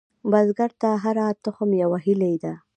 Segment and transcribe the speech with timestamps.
[0.31, 2.53] بزګر ته هره تخم یوه هیلې ده